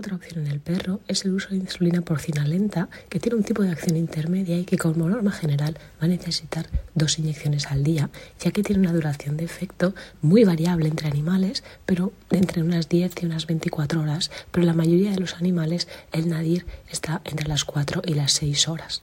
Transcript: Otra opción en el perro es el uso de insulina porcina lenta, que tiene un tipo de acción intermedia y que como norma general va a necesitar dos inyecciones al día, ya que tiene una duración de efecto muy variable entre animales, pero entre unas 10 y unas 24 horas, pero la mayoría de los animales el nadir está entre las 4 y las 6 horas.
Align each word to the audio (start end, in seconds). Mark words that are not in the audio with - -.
Otra 0.00 0.16
opción 0.16 0.46
en 0.46 0.50
el 0.50 0.60
perro 0.60 1.00
es 1.08 1.26
el 1.26 1.34
uso 1.34 1.50
de 1.50 1.56
insulina 1.56 2.00
porcina 2.00 2.46
lenta, 2.46 2.88
que 3.10 3.20
tiene 3.20 3.36
un 3.36 3.44
tipo 3.44 3.62
de 3.62 3.68
acción 3.68 3.98
intermedia 3.98 4.56
y 4.56 4.64
que 4.64 4.78
como 4.78 5.06
norma 5.06 5.30
general 5.30 5.76
va 6.00 6.06
a 6.06 6.08
necesitar 6.08 6.70
dos 6.94 7.18
inyecciones 7.18 7.66
al 7.66 7.84
día, 7.84 8.08
ya 8.42 8.50
que 8.50 8.62
tiene 8.62 8.80
una 8.80 8.94
duración 8.94 9.36
de 9.36 9.44
efecto 9.44 9.94
muy 10.22 10.44
variable 10.44 10.88
entre 10.88 11.06
animales, 11.06 11.64
pero 11.84 12.14
entre 12.30 12.62
unas 12.62 12.88
10 12.88 13.12
y 13.20 13.26
unas 13.26 13.46
24 13.46 14.00
horas, 14.00 14.30
pero 14.50 14.64
la 14.64 14.72
mayoría 14.72 15.10
de 15.10 15.20
los 15.20 15.34
animales 15.34 15.86
el 16.12 16.30
nadir 16.30 16.64
está 16.88 17.20
entre 17.26 17.46
las 17.46 17.66
4 17.66 18.00
y 18.06 18.14
las 18.14 18.32
6 18.32 18.68
horas. 18.68 18.98